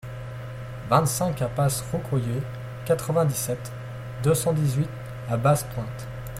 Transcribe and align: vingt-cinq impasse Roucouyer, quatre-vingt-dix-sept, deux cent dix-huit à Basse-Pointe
vingt-cinq 0.89 1.43
impasse 1.43 1.83
Roucouyer, 1.91 2.41
quatre-vingt-dix-sept, 2.85 3.71
deux 4.23 4.33
cent 4.33 4.51
dix-huit 4.51 4.89
à 5.29 5.37
Basse-Pointe 5.37 6.07